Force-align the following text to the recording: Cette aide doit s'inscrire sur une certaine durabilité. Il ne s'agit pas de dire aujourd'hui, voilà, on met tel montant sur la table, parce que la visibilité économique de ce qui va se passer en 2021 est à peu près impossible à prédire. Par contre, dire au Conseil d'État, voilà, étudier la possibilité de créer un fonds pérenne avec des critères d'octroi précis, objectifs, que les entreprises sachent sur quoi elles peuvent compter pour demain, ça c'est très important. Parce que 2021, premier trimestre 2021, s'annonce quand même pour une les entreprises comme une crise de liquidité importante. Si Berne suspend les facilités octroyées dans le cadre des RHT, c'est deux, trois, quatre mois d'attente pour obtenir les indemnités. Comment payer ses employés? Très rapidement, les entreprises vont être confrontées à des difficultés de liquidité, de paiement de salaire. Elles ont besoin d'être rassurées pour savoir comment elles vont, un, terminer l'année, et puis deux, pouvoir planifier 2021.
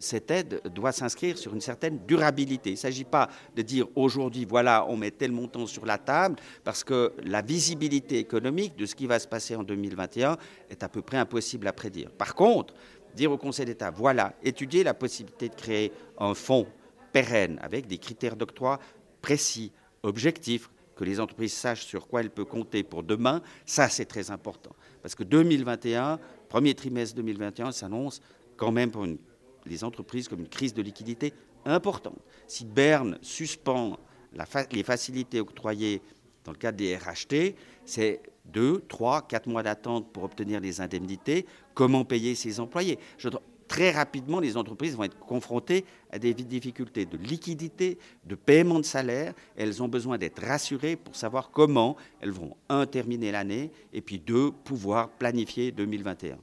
Cette 0.00 0.30
aide 0.30 0.62
doit 0.74 0.92
s'inscrire 0.92 1.36
sur 1.36 1.54
une 1.54 1.60
certaine 1.60 1.98
durabilité. 2.06 2.70
Il 2.70 2.74
ne 2.74 2.78
s'agit 2.78 3.04
pas 3.04 3.28
de 3.54 3.60
dire 3.60 3.86
aujourd'hui, 3.94 4.46
voilà, 4.46 4.86
on 4.88 4.96
met 4.96 5.10
tel 5.10 5.30
montant 5.30 5.66
sur 5.66 5.84
la 5.84 5.98
table, 5.98 6.36
parce 6.64 6.82
que 6.82 7.12
la 7.22 7.42
visibilité 7.42 8.18
économique 8.18 8.76
de 8.76 8.86
ce 8.86 8.94
qui 8.94 9.06
va 9.06 9.18
se 9.18 9.28
passer 9.28 9.54
en 9.54 9.62
2021 9.62 10.38
est 10.70 10.82
à 10.82 10.88
peu 10.88 11.02
près 11.02 11.18
impossible 11.18 11.68
à 11.68 11.74
prédire. 11.74 12.10
Par 12.12 12.34
contre, 12.34 12.72
dire 13.14 13.30
au 13.30 13.36
Conseil 13.36 13.66
d'État, 13.66 13.90
voilà, 13.90 14.32
étudier 14.42 14.82
la 14.84 14.94
possibilité 14.94 15.50
de 15.50 15.54
créer 15.54 15.92
un 16.18 16.32
fonds 16.32 16.66
pérenne 17.12 17.58
avec 17.62 17.86
des 17.86 17.98
critères 17.98 18.36
d'octroi 18.36 18.78
précis, 19.20 19.70
objectifs, 20.02 20.70
que 20.96 21.04
les 21.04 21.20
entreprises 21.20 21.54
sachent 21.54 21.86
sur 21.86 22.06
quoi 22.08 22.20
elles 22.20 22.30
peuvent 22.30 22.44
compter 22.44 22.82
pour 22.82 23.02
demain, 23.02 23.40
ça 23.64 23.88
c'est 23.88 24.04
très 24.04 24.30
important. 24.30 24.74
Parce 25.02 25.14
que 25.14 25.24
2021, 25.24 26.18
premier 26.48 26.74
trimestre 26.74 27.16
2021, 27.16 27.72
s'annonce 27.72 28.20
quand 28.58 28.70
même 28.70 28.90
pour 28.90 29.04
une 29.06 29.16
les 29.66 29.84
entreprises 29.84 30.28
comme 30.28 30.40
une 30.40 30.48
crise 30.48 30.74
de 30.74 30.82
liquidité 30.82 31.32
importante. 31.64 32.18
Si 32.46 32.64
Berne 32.64 33.18
suspend 33.22 33.98
les 34.72 34.82
facilités 34.82 35.40
octroyées 35.40 36.02
dans 36.44 36.52
le 36.52 36.58
cadre 36.58 36.78
des 36.78 36.96
RHT, 36.96 37.54
c'est 37.84 38.20
deux, 38.46 38.82
trois, 38.88 39.22
quatre 39.22 39.48
mois 39.48 39.62
d'attente 39.62 40.12
pour 40.12 40.24
obtenir 40.24 40.60
les 40.60 40.80
indemnités. 40.80 41.46
Comment 41.74 42.04
payer 42.04 42.34
ses 42.34 42.60
employés? 42.60 42.98
Très 43.70 43.92
rapidement, 43.92 44.40
les 44.40 44.56
entreprises 44.56 44.96
vont 44.96 45.04
être 45.04 45.20
confrontées 45.20 45.84
à 46.10 46.18
des 46.18 46.34
difficultés 46.34 47.06
de 47.06 47.16
liquidité, 47.16 47.98
de 48.24 48.34
paiement 48.34 48.80
de 48.80 48.84
salaire. 48.84 49.32
Elles 49.56 49.80
ont 49.80 49.86
besoin 49.86 50.18
d'être 50.18 50.42
rassurées 50.42 50.96
pour 50.96 51.14
savoir 51.14 51.52
comment 51.52 51.96
elles 52.20 52.32
vont, 52.32 52.56
un, 52.68 52.84
terminer 52.86 53.30
l'année, 53.30 53.70
et 53.92 54.00
puis 54.00 54.18
deux, 54.18 54.50
pouvoir 54.50 55.10
planifier 55.10 55.70
2021. 55.70 56.38